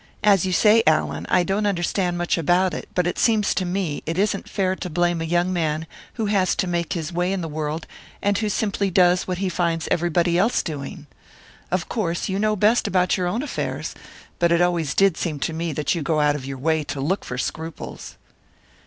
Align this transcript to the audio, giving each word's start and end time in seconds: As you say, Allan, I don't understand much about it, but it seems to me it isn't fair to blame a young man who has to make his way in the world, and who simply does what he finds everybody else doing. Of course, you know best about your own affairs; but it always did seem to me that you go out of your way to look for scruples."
As 0.23 0.47
you 0.47 0.51
say, 0.51 0.81
Allan, 0.87 1.27
I 1.29 1.43
don't 1.43 1.67
understand 1.67 2.17
much 2.17 2.35
about 2.35 2.73
it, 2.73 2.89
but 2.95 3.05
it 3.05 3.19
seems 3.19 3.53
to 3.53 3.65
me 3.65 4.01
it 4.07 4.17
isn't 4.17 4.49
fair 4.49 4.75
to 4.77 4.89
blame 4.89 5.21
a 5.21 5.25
young 5.25 5.53
man 5.53 5.85
who 6.15 6.25
has 6.25 6.55
to 6.55 6.65
make 6.65 6.93
his 6.93 7.13
way 7.13 7.31
in 7.31 7.41
the 7.41 7.47
world, 7.47 7.85
and 8.19 8.35
who 8.35 8.49
simply 8.49 8.89
does 8.89 9.27
what 9.27 9.37
he 9.37 9.47
finds 9.47 9.87
everybody 9.91 10.39
else 10.39 10.63
doing. 10.63 11.05
Of 11.69 11.87
course, 11.87 12.29
you 12.29 12.39
know 12.39 12.55
best 12.55 12.87
about 12.87 13.15
your 13.15 13.27
own 13.27 13.43
affairs; 13.43 13.93
but 14.39 14.51
it 14.51 14.59
always 14.59 14.95
did 14.95 15.17
seem 15.17 15.37
to 15.41 15.53
me 15.53 15.71
that 15.71 15.93
you 15.93 16.01
go 16.01 16.19
out 16.19 16.33
of 16.35 16.47
your 16.47 16.57
way 16.57 16.83
to 16.85 16.99
look 16.99 17.23
for 17.23 17.37
scruples." 17.37 18.17